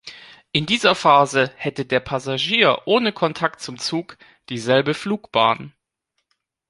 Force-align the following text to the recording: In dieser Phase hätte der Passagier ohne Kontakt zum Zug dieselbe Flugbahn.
In 0.51 0.65
dieser 0.65 0.95
Phase 0.95 1.51
hätte 1.57 1.85
der 1.85 1.99
Passagier 1.99 2.81
ohne 2.85 3.11
Kontakt 3.13 3.61
zum 3.61 3.77
Zug 3.77 4.17
dieselbe 4.49 4.95
Flugbahn. 4.95 5.75